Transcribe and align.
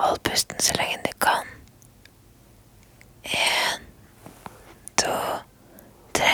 Hold 0.00 0.22
pusten 0.24 0.60
så 0.60 0.74
lenge 0.78 0.96
du 1.04 1.12
kan. 1.20 1.46
En, 3.24 3.82
to, 4.96 5.12
tre. 6.14 6.32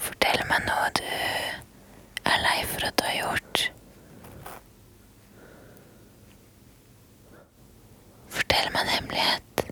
Fortell 0.00 0.40
meg 0.48 0.62
noe 0.64 0.86
du 0.96 1.02
er 2.30 2.38
lei 2.44 2.60
for 2.70 2.86
at 2.88 2.96
du 2.98 3.04
har 3.04 3.16
gjort. 3.18 3.62
Fortell 8.36 8.70
meg 8.74 8.86
en 8.86 8.92
hemmelighet. 8.94 9.64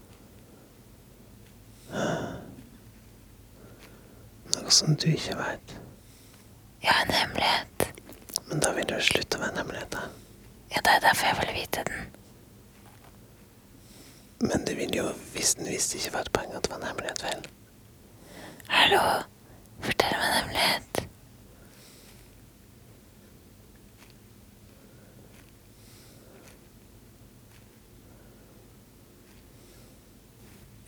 Noe 4.52 4.67
som 4.78 4.96
du 4.96 5.08
ikke 5.10 5.34
veit. 5.38 5.74
Ja, 6.82 6.92
en 7.02 7.10
hemmelighet. 7.10 7.88
Men 8.48 8.60
da 8.62 8.70
vil 8.76 8.86
du 8.86 8.94
slutte 9.02 9.38
å 9.38 9.42
være 9.42 9.56
en 9.56 9.60
hemmelighet. 9.62 9.90
da. 9.96 10.04
Ja, 10.70 10.82
det 10.86 10.92
er 10.94 11.02
derfor 11.08 11.26
jeg 11.26 11.38
vil 11.40 11.54
vite 11.56 11.84
den. 11.88 12.14
Men 14.40 14.64
du 14.68 14.74
vil 14.78 14.94
jo, 14.94 15.08
hvis 15.34 15.56
den 15.58 15.66
visste 15.66 15.98
ikke 15.98 16.14
vært 16.20 16.30
poenget 16.36 16.60
at 16.60 16.68
det 16.68 16.70
var 16.70 16.78
en 16.78 16.90
hemmelighet, 16.92 17.24
vel? 17.26 17.48
Hallo, 18.70 19.02
fortell 19.82 20.14
meg 20.14 20.28
en 20.28 20.36
hemmelighet. 20.38 21.04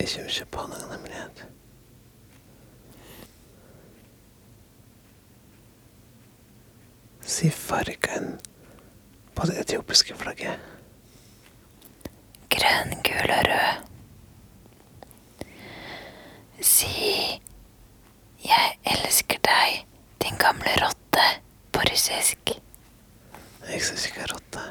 Jeg 0.01 0.09
kommer 0.15 0.31
ikke 0.31 0.53
på 0.55 0.69
noen 0.71 0.93
hemmelighet. 0.95 1.43
Si 7.41 7.49
fargen 7.51 8.35
på 9.35 9.47
det 9.49 9.55
etiopiske 9.63 10.13
flagget. 10.21 10.61
Grønn, 12.53 12.91
gul 13.07 13.33
og 13.33 13.47
rød. 13.49 13.87
Si 16.61 17.41
'Jeg 18.45 18.77
elsker 18.93 19.41
deg, 19.49 19.87
din 20.21 20.37
gamle 20.37 20.77
rotte' 20.85 21.41
på 21.73 21.81
russisk. 21.89 22.53
Jeg 23.73 23.83
syns 23.89 24.07
ikke 24.07 24.29
rotte. 24.35 24.69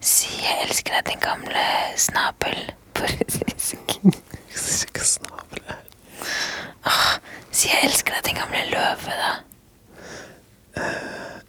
Si 0.00 0.28
'Jeg 0.42 0.68
elsker 0.68 0.92
deg, 0.98 1.12
din 1.14 1.20
gamle 1.24 1.68
snabel' 1.96 2.74
på 2.92 3.02
russisk. 3.08 4.00
Jeg 4.04 4.58
syns 4.58 4.84
ikke 4.84 5.00
snabel 5.16 5.64
er 5.64 5.80
Si 7.50 7.68
'Jeg 7.68 7.88
elsker 7.88 8.12
deg, 8.14 8.24
din 8.26 8.36
gamle 8.42 8.68
løve', 8.68 9.16
da. 9.16 9.38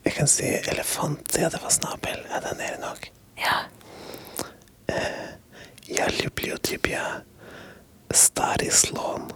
Jeg 0.06 0.11
kan 0.20 0.27
si 0.29 0.45
elefant, 0.45 1.37
ja, 1.39 1.48
det 1.48 1.62
var 1.62 1.70
snabel. 1.70 2.20
Er 2.31 2.41
den 2.41 2.56
nede 2.56 2.79
nok? 2.81 3.09
Ja. 3.37 3.56
Я 5.89 6.09
люблю 6.09 6.56
тебя, 6.59 7.23
старый 8.11 8.70
слон. 8.70 9.33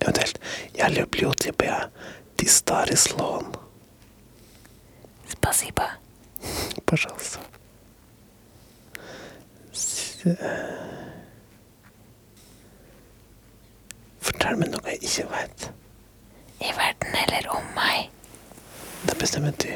Eventuelt, 0.00 0.38
я 0.74 0.88
люблю 0.88 1.32
тебя, 1.34 1.90
ты 2.36 2.46
старый 2.48 2.96
слон. 2.96 3.54
Spasiba. 5.28 5.90
Пожалуйста. 6.86 7.40
S- 9.72 10.20
eh. 10.24 10.36
Fortell 14.20 14.56
meg 14.60 14.70
noe 14.72 14.84
jeg 14.92 15.02
ikke 15.08 15.26
vet. 15.32 15.68
Det 19.07 19.17
bestemmer 19.19 19.51
du. 19.63 19.71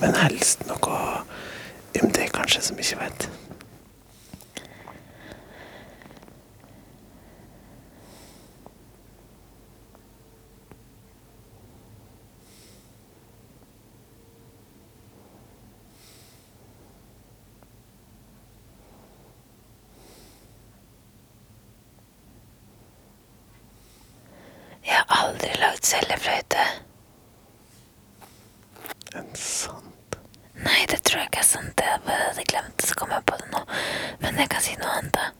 Men 0.00 0.14
helst 0.14 0.66
noe 0.68 0.98
om 2.02 2.12
det 2.12 2.28
kanskje 2.34 2.62
som 2.68 2.78
ikke 2.78 2.98
vet. 3.00 3.28
Jeg 24.82 24.98
har 24.98 25.28
aldri 25.28 25.52
lagd 25.62 25.86
cellefløyte. 25.86 26.64
En 29.14 29.34
sant. 29.36 30.16
Nei, 30.62 30.86
det 30.88 31.02
tror 31.04 31.20
jeg 31.20 31.28
ikke 31.28 31.42
er 31.42 31.48
sant. 31.48 31.80
Jeg 31.80 32.00
hadde 32.06 32.44
glemt 32.48 32.76
det, 32.80 32.88
så 32.88 32.96
kom 32.96 33.12
jeg 33.12 33.24
på 33.28 33.36
det 33.40 33.48
nå. 33.52 33.62
Men 34.22 34.40
jeg 34.40 34.50
kan 34.52 34.64
si 34.64 34.76
noe 34.80 34.92
annet, 34.98 35.16
da. 35.16 35.30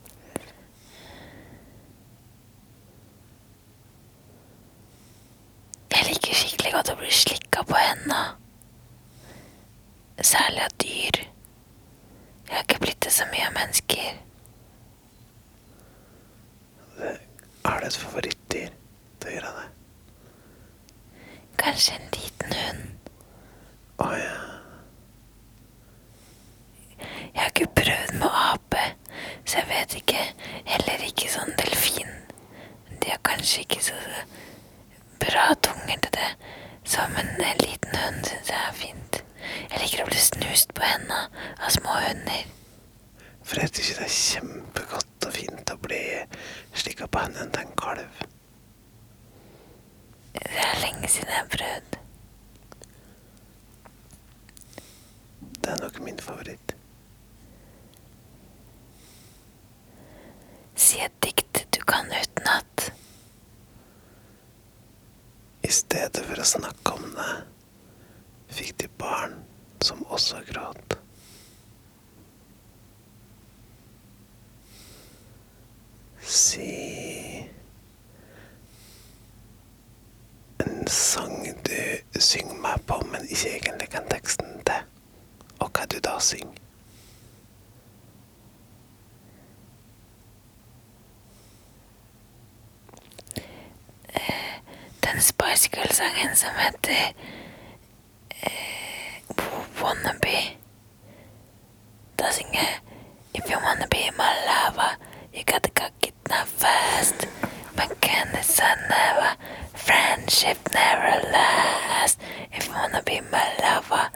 Jeg 5.93 6.09
liker 6.09 6.37
skikkelig 6.37 6.73
godt 6.75 6.93
å 6.93 6.99
bli 7.01 7.13
slikka 7.15 7.65
på 7.69 7.79
henda. 7.79 8.21
Særlig 10.23 10.63
av 10.67 10.77
dyr. 10.83 11.23
Jeg 12.47 12.55
har 12.57 12.65
ikke 12.67 12.83
blitt 12.85 13.01
det 13.05 13.13
så 13.15 13.27
mye 13.33 13.49
av 13.49 13.57
mennesker. 13.57 14.21
Er 17.03 17.79
det 17.81 17.89
et 17.89 17.97
favorittdyr 17.97 18.73
Det 19.23 19.33
gjør 19.35 19.47
jeg 19.47 19.55
det? 19.57 19.69
Kanskje 21.63 21.95
en 21.97 22.09
liten 22.17 22.57
hund. 22.59 22.92
Ja. 24.03 24.39
Jeg 27.35 27.41
har 27.43 27.51
ikke 27.55 27.67
prøvd 27.75 28.15
med 28.19 28.29
ape, 28.53 28.83
så 29.45 29.59
jeg 29.59 29.69
vet 29.69 29.95
ikke. 30.01 30.25
Heller 30.69 31.05
ikke 31.07 31.31
sånn 31.33 31.55
delfin. 31.59 32.11
De 33.03 33.11
har 33.11 33.21
kanskje 33.27 33.65
ikke 33.65 33.81
så 33.85 33.97
bra 35.23 35.47
tunger 35.65 36.03
til 36.05 36.17
det. 36.19 36.31
Som 36.85 37.15
en 37.17 37.31
liten 37.63 37.97
hund 37.97 38.27
syns 38.27 38.51
jeg 38.51 38.59
er 38.59 38.75
fint. 38.77 39.23
Jeg 39.71 39.81
liker 39.85 40.03
å 40.05 40.09
bli 40.11 40.21
snust 40.21 40.75
på 40.77 40.85
hendene 40.87 41.47
av 41.63 41.73
små 41.75 41.95
hunder. 42.03 42.45
For 43.43 43.63
jeg 43.63 43.73
ikke 43.73 43.99
det 44.01 44.07
er 44.07 44.15
kjempegodt 44.19 45.27
og 45.29 45.35
fint 45.39 45.73
å 45.75 45.79
bli 45.83 46.03
slikka 46.79 47.09
på 47.09 47.25
hendene 47.25 47.55
til 47.55 47.67
en 47.67 47.75
kalv. 47.79 48.23
Det 50.37 50.47
er 50.67 50.79
lenge 50.85 51.09
siden 51.09 51.33
jeg 51.33 51.41
har 51.41 51.51
prøvd. 51.57 52.02
Det 55.63 55.71
er 55.71 55.83
nok 55.83 55.99
min 56.03 56.19
favoritt. 56.19 56.75
Si 60.75 60.99
et 61.05 61.15
dikt 61.23 61.63
du 61.71 61.81
kan 61.87 62.11
utenat. 62.11 62.89
I 65.63 65.71
stedet 65.71 66.25
for 66.27 66.43
å 66.43 66.49
snakke 66.49 66.97
om 66.97 67.07
det, 67.15 67.31
fikk 68.53 68.75
de 68.83 68.91
barn 68.99 69.39
som 69.85 70.03
også 70.11 70.43
gråt. 70.51 71.02
Girl-sangen 95.53 96.37
som 96.37 96.49
heter 96.57 97.13
eh, 98.41 99.21
Wannabe. 99.83 100.57
Da 102.17 102.31
synger 102.33 102.81
If 103.35 103.51
you 103.51 103.59
wanna 103.63 103.87
be 103.91 104.11
my 104.17 104.33
lover, 104.49 104.97
you 105.35 105.45
gotta 105.45 105.71
cock 105.71 105.93
it 106.07 106.15
now 106.31 106.45
fast. 106.45 107.27
But 107.77 108.01
can 108.01 108.29
it's 108.35 108.59
never, 108.61 109.37
friendship 109.75 110.57
never 110.73 111.21
last. 111.33 112.19
If 112.53 112.69
you 112.69 112.73
wanna 112.73 113.03
be 113.03 113.21
my 113.31 113.47
lover, 113.61 114.09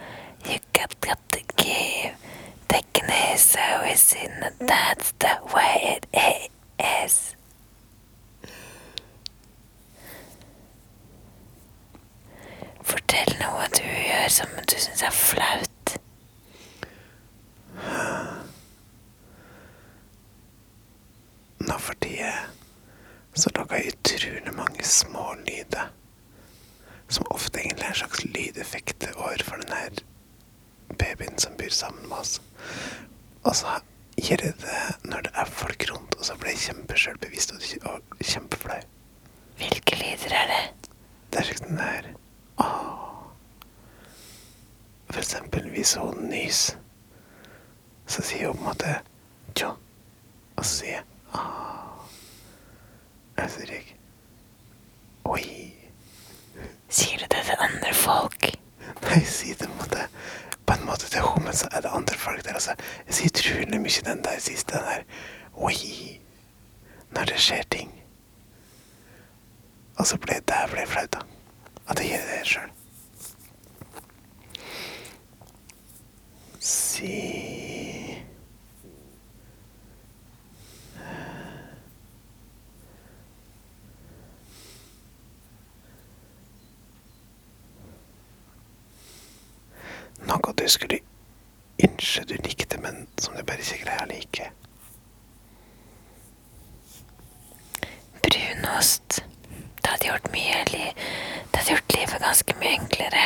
you 0.48 0.58
got, 0.72 0.98
got 1.02 1.18
to 1.32 1.40
give. 1.56 2.16
That's 4.58 5.12
the 5.12 5.15
way 5.15 5.15
som 14.36 14.52
du 14.68 14.76
syns 14.76 15.02
er 15.06 15.14
flaut. 15.16 15.92
Nå 21.66 21.78
for 21.80 21.96
tida 22.04 22.34
så 23.36 23.52
lager 23.56 23.80
jeg 23.80 23.94
utrolig 23.94 24.52
mange 24.56 24.84
små 24.84 25.24
lyder. 25.46 25.90
Som 27.08 27.28
ofte 27.30 27.60
egentlig 27.60 27.86
er 27.86 27.94
en 27.94 28.00
slags 28.00 28.24
lydeffekt 28.24 29.06
overfor 29.14 29.60
den 29.62 29.74
her 29.76 30.00
babyen 31.00 31.38
som 31.40 31.56
bor 31.60 31.72
sammen 31.72 32.08
med 32.08 32.18
oss. 32.18 32.40
Og 33.44 33.56
så 33.56 33.78
gjør 34.16 34.44
jeg 34.48 34.58
det 34.64 34.82
når 35.04 35.28
det 35.28 35.32
er 35.36 35.54
folk 35.62 35.88
rundt, 35.92 36.16
og 36.16 36.28
så 36.28 36.36
blir 36.40 36.56
jeg 36.56 36.64
kjempesjølbevisst 36.66 37.56
og, 37.56 38.16
kjempeflau. 38.20 38.80
Hvilke 39.60 40.00
lyder 40.00 40.36
er 40.42 40.52
det? 40.52 40.90
Det 41.32 41.40
er 41.40 41.50
slik 41.50 41.64
den 41.64 41.80
der 41.80 42.12
Åh. 42.64 42.85
Eksempel 45.26 45.64
hvis 45.74 45.94
hun 45.94 46.28
nys, 46.30 46.76
så 48.06 48.22
sier 48.22 48.46
hun 48.46 48.60
på 48.60 48.62
en 48.62 48.66
måte 48.68 48.92
tja, 49.58 49.72
og 50.54 50.60
så 50.62 50.70
sier 50.70 50.92
jeg 50.92 51.02
Jeg 53.36 53.44
Og 53.44 53.50
så 53.50 53.56
sier 53.56 53.72
jeg 53.74 53.96
oi. 55.26 55.48
Sier 56.88 57.18
du 57.18 57.26
det 57.34 57.42
til 57.48 57.64
andre 57.66 57.90
folk? 57.94 58.46
Nei, 59.02 59.18
jeg 59.18 59.32
sier 59.32 59.58
det 59.58 59.66
på 59.66 59.72
en 59.72 59.82
måte 59.82 60.06
på 60.66 60.78
en 60.78 60.86
måte 60.86 61.10
til 61.10 61.26
henne, 61.26 61.44
men 61.48 61.58
så 61.58 61.72
er 61.72 61.82
det 61.82 61.96
andre 61.98 62.22
folk 62.22 62.44
der. 62.44 62.54
Altså. 62.62 62.78
Jeg 63.06 63.18
sier 63.18 63.34
utrolig 63.34 63.82
mye 63.82 64.06
den 64.12 64.24
der 64.30 64.38
siste, 64.46 64.78
den 64.78 64.86
der 64.92 65.02
oi, 65.58 65.76
når 67.10 67.32
det 67.34 67.42
skjer 67.48 67.66
ting. 67.70 67.90
Og 69.98 70.06
så 70.06 70.22
ble 70.22 70.38
det 70.38 70.88
flaut, 70.94 71.18
da. 71.18 71.26
At 71.90 71.98
jeg 71.98 72.14
gjør 72.14 72.26
det 72.30 72.42
sjøl. 72.46 72.76
Si 76.66 77.06
Noe 90.26 90.55
du 90.66 90.70
skulle 90.70 90.98
ønske 91.84 92.24
du 92.26 92.34
likte, 92.42 92.78
men 92.82 93.04
som 93.22 93.36
du 93.36 93.42
bare 93.46 93.62
ikke 93.62 93.84
greier 93.84 94.02
å 94.02 94.10
like. 94.10 94.48
Brunost. 98.24 99.20
Det 99.78 99.92
hadde 99.92 100.08
gjort 100.08 100.32
mye 100.32 100.64
li 100.72 100.80
Det 100.90 101.60
hadde 101.60 101.76
gjort 101.76 101.94
livet 101.94 102.24
ganske 102.24 102.56
mye 102.58 102.72
enklere. 102.80 103.22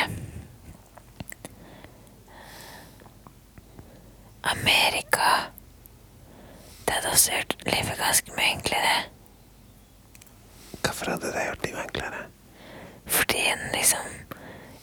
Amerika. 4.53 5.31
Det 6.85 6.93
hadde 6.93 7.15
også 7.15 7.33
gjort 7.39 7.57
livet 7.71 7.97
ganske 8.05 8.37
mye 8.37 8.51
enklere. 8.51 8.93
Hvorfor 10.83 11.15
hadde 11.15 11.33
det 11.33 11.49
gjort 11.49 11.65
livet 11.65 11.83
enklere? 11.87 12.23
Fordi 13.17 13.45
en 13.55 13.67
liksom 13.73 14.17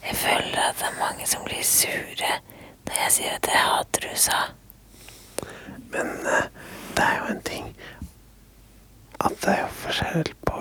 Jeg 0.08 0.16
føler 0.16 0.62
at 0.62 0.78
det 0.78 0.86
er 0.88 0.98
mange 0.98 1.26
som 1.26 1.42
blir 1.44 1.62
sure 1.62 2.38
jeg 3.04 3.14
sier 3.14 3.36
at 3.38 3.48
jeg 3.50 3.62
hater 3.64 4.08
USA. 4.12 4.40
Men 5.92 6.10
eh, 6.26 6.48
det 6.96 7.04
er 7.04 7.16
jo 7.20 7.30
en 7.34 7.44
ting 7.46 7.70
at 9.18 9.34
det 9.42 9.52
er 9.54 9.62
jo 9.64 9.70
forskjell 9.82 10.32
på 10.46 10.60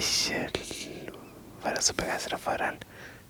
ikke 0.00 0.46
være 1.64 1.82
så 1.84 1.94
begeistra 1.98 2.38
for 2.40 2.56
eller 2.56 2.78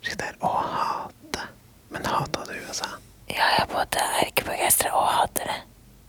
slik 0.00 0.19
det 0.20 0.29
er 0.31 0.37
å 0.47 0.50
hate. 0.64 1.47
Men 1.91 2.06
hata 2.06 2.44
du 2.49 2.55
USA? 2.69 2.91
Ja, 3.31 3.47
jeg 3.58 3.67
både 3.73 4.05
er 4.05 4.29
ikke 4.29 4.47
begeistra 4.50 4.93
og 4.97 5.08
hater 5.11 5.50
det. 5.50 5.58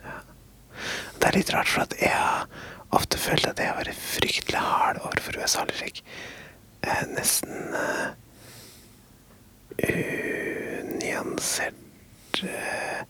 Ja. 0.06 0.18
Det 1.18 1.30
er 1.30 1.38
litt 1.38 1.54
rart, 1.54 1.70
for 1.70 1.86
at 1.86 1.96
jeg 2.00 2.14
har 2.14 2.48
ofte 2.96 3.20
følt 3.22 3.48
at 3.50 3.60
jeg 3.60 3.72
har 3.72 3.80
vært 3.82 4.04
fryktelig 4.06 4.62
hard 4.62 5.02
overfor 5.02 5.42
USA. 5.42 5.66
Eller 5.66 5.80
slik 5.82 6.04
eh, 6.86 7.04
nesten 7.16 7.78
eh, 7.82 8.08
unyansert 9.92 11.88
eh, 12.48 13.02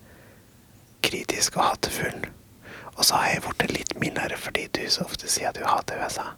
kritisk 1.06 1.58
og 1.58 1.66
hatefull. 1.66 2.30
Og 2.98 3.06
så 3.06 3.16
har 3.16 3.34
jeg 3.34 3.44
blitt 3.58 3.76
litt 3.78 3.94
mildere 4.02 4.38
fordi 4.38 4.68
du 4.76 4.84
så 4.92 5.06
ofte 5.08 5.30
sier 5.32 5.52
at 5.52 5.60
du 5.60 5.66
hater 5.66 6.02
USA. 6.04 6.32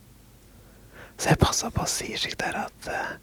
Så 1.17 1.33
jeg 1.33 1.41
passer 1.41 1.73
på 1.73 1.83
å 1.83 1.89
si 1.89 2.13
slik 2.17 2.37
der 2.41 2.57
at 2.65 2.89
eh, 2.89 3.13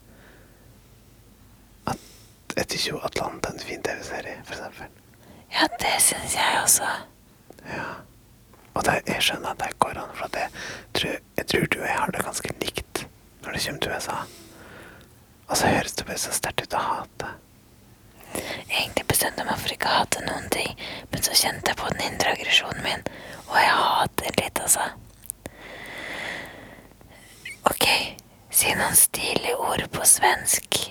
At 1.91 2.57
jeg 2.57 2.67
syns 2.67 2.87
jo 2.89 2.99
Atlanta 3.07 3.49
er 3.49 3.55
en 3.55 3.63
fin 3.63 3.83
TV-serie, 3.83 4.41
eksempel. 4.43 4.89
Ja, 5.53 5.67
det 5.79 5.93
syns 6.03 6.33
jeg 6.35 6.57
også. 6.63 6.87
Ja. 7.71 7.85
Og 8.73 8.83
det, 8.87 8.97
jeg 9.07 9.23
skjønner 9.23 9.53
at 9.53 9.61
det 9.63 9.69
går 9.83 9.99
an, 9.99 10.11
for 10.15 10.35
jeg 10.35 10.49
tror, 10.97 11.15
jeg 11.37 11.47
tror 11.47 11.65
du 11.71 11.77
og 11.79 11.87
jeg 11.87 11.97
har 11.99 12.11
det 12.15 12.25
ganske 12.25 12.53
likt 12.63 13.05
når 13.43 13.55
det 13.55 13.63
kommer 13.65 13.81
til 13.85 13.95
USA. 13.95 14.17
Og 15.47 15.57
så 15.57 15.71
høres 15.71 15.95
det 15.95 16.05
bare 16.07 16.21
så 16.23 16.35
sterkt 16.35 16.63
ut 16.63 16.77
å 16.77 16.83
hate. 16.85 17.31
Egentlig 18.35 19.07
bestemte 19.21 19.43
jeg 19.43 19.51
meg 19.51 19.59
for 19.61 19.73
ikke 19.75 19.89
å 19.89 19.97
hate 19.99 20.21
noen 20.25 20.47
ting, 20.49 20.71
men 21.11 21.21
så 21.21 21.35
kjente 21.37 21.69
jeg 21.69 21.77
på 21.77 21.89
den 21.91 22.07
indre 22.07 22.31
aggresjonen 22.33 22.81
min, 22.81 23.03
og 23.51 23.57
jeg 23.59 23.75
hater 23.77 24.39
litt, 24.39 24.61
altså. 24.65 24.87
Ok, 27.69 27.85
si 28.49 28.73
noen 28.79 28.97
stilige 28.97 29.59
ord 29.61 29.85
på 29.93 30.07
svensk. 30.09 30.81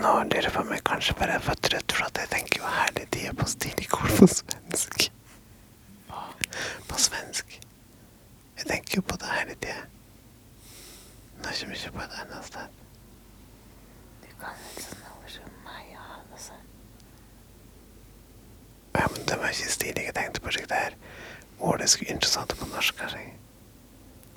Nå 0.00 0.12
lurer 0.24 0.46
jeg 0.46 0.52
på 0.54 0.62
jeg 0.72 0.82
kanskje 0.88 1.14
bare 1.18 1.34
er 1.36 1.42
for 1.44 1.60
trøtt, 1.66 1.92
for 1.92 2.06
at 2.06 2.18
jeg 2.22 2.28
tenker 2.32 2.62
jo 2.62 2.68
herlig 2.72 3.06
de 3.14 3.24
er 3.28 3.34
på 3.36 3.46
stilikord 3.52 4.12
på 4.16 4.26
svensk. 4.32 5.10
På 6.88 7.00
svensk. 7.04 7.56
Jeg 8.58 8.66
tenker 8.70 8.96
jo 8.96 9.02
på 9.10 9.16
det 9.20 9.28
hele 9.34 9.56
tida. 9.60 9.82
Nå 11.40 11.52
kommer 11.52 11.74
jeg 11.76 11.82
ikke 11.82 11.92
på 11.98 12.04
et 12.06 12.16
annet 12.22 12.48
sted. 12.48 12.80
Du 14.24 14.30
kan 14.40 14.64
ikke 14.70 14.86
sånne 14.86 15.12
ord 15.18 15.30
som 15.34 15.52
meg 15.68 15.92
og 15.92 16.02
han 16.08 16.34
også. 16.38 16.56
Ja, 18.96 19.04
men 19.04 19.28
det 19.28 19.38
var 19.42 19.52
ikke 19.52 19.76
stilig 19.76 20.06
jeg 20.08 20.16
tenkte 20.16 20.44
på 20.44 20.56
det 20.56 20.64
her. 20.70 20.96
ordet 21.60 21.90
skulle 21.90 22.14
interessant 22.14 22.56
på 22.56 22.66
norsk, 22.72 22.96
kanskje. 22.96 23.18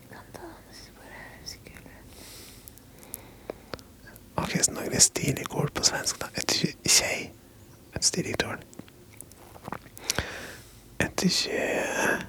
Du 0.02 0.08
kan 0.12 0.28
ta 0.36 0.44
den 0.44 0.64
hvis 0.68 0.82
du 0.88 0.92
bare 1.00 1.24
husker 1.40 1.72
det. 1.88 2.00
Så 4.62 4.72
noe 4.72 4.90
litt 4.90 5.02
stilig 5.04 5.48
ord 5.58 5.72
på 5.74 5.84
svensk, 5.84 6.20
da. 6.22 6.30
Et 6.38 6.54
tjej. 6.86 7.32
Et 7.96 8.06
stilig 8.06 8.36
ord. 8.46 8.62
Et 11.00 11.26
tjej. 11.30 12.22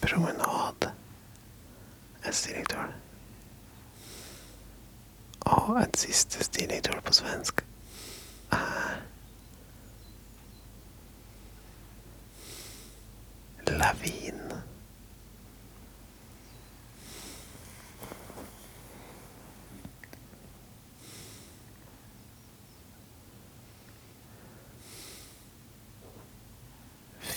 Promenade. 0.00 0.92
Et 2.26 2.34
stilig 2.34 2.66
ord. 2.76 2.94
Og 5.46 5.82
et 5.82 5.96
siste 5.96 6.44
stilig 6.44 6.82
ord 6.94 7.02
på 7.06 7.12
svensk. 7.12 7.64
Eh, 8.52 8.96
Lavin. 13.78 14.42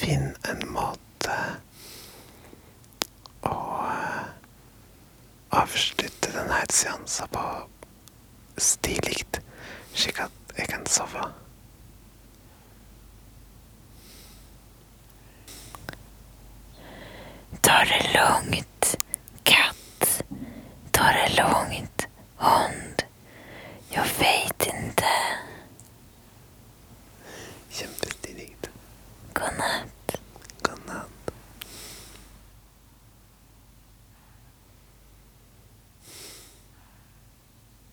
Finn 0.09 0.31
en 0.49 0.61
måte 0.73 1.33
å 3.45 3.57
eh, 3.85 4.23
avslutte 5.53 6.31
denne 6.33 6.63
seansen 6.73 7.29
på 7.29 7.43
stilig, 8.57 9.19
slik 9.93 10.23
at 10.25 10.55
jeg 10.57 10.71
kan 10.71 10.89
sove. 10.89 11.27
Ta 17.61 17.77
det 17.91 18.01
lugnt, 18.15 18.95
katt. 19.45 20.09
Ta 20.89 21.13
det 21.19 21.29
lugnt. 21.37 21.88